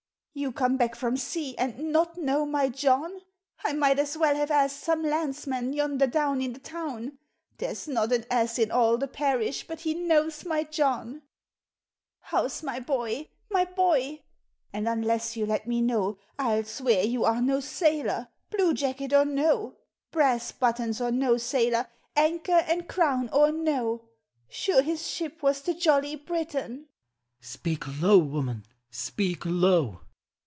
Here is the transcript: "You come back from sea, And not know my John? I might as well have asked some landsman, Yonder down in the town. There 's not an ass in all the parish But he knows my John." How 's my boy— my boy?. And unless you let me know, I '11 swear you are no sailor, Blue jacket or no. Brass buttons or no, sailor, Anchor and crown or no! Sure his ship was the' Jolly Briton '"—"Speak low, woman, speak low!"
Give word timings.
"You 0.41 0.53
come 0.53 0.77
back 0.77 0.95
from 0.95 1.17
sea, 1.17 1.57
And 1.57 1.91
not 1.91 2.15
know 2.17 2.45
my 2.45 2.69
John? 2.69 3.19
I 3.65 3.73
might 3.73 3.99
as 3.99 4.17
well 4.17 4.33
have 4.37 4.49
asked 4.49 4.79
some 4.81 5.03
landsman, 5.03 5.73
Yonder 5.73 6.07
down 6.07 6.41
in 6.41 6.53
the 6.53 6.59
town. 6.59 7.17
There 7.57 7.75
's 7.75 7.85
not 7.85 8.13
an 8.13 8.25
ass 8.31 8.57
in 8.57 8.71
all 8.71 8.97
the 8.97 9.09
parish 9.09 9.67
But 9.67 9.81
he 9.81 9.93
knows 9.93 10.45
my 10.45 10.63
John." 10.63 11.23
How 12.31 12.47
's 12.47 12.63
my 12.63 12.79
boy— 12.79 13.27
my 13.51 13.65
boy?. 13.65 14.21
And 14.71 14.87
unless 14.87 15.35
you 15.35 15.45
let 15.45 15.67
me 15.67 15.81
know, 15.81 16.17
I 16.39 16.53
'11 16.53 16.63
swear 16.65 17.03
you 17.03 17.25
are 17.25 17.41
no 17.41 17.59
sailor, 17.59 18.29
Blue 18.51 18.73
jacket 18.73 19.11
or 19.11 19.25
no. 19.25 19.75
Brass 20.11 20.53
buttons 20.53 21.01
or 21.01 21.11
no, 21.11 21.35
sailor, 21.35 21.87
Anchor 22.15 22.63
and 22.69 22.87
crown 22.87 23.27
or 23.33 23.51
no! 23.51 24.05
Sure 24.47 24.81
his 24.81 25.05
ship 25.05 25.43
was 25.43 25.61
the' 25.61 25.73
Jolly 25.73 26.15
Briton 26.15 26.87
'"—"Speak 27.41 27.83
low, 28.01 28.17
woman, 28.17 28.65
speak 28.89 29.45
low!" 29.45 29.99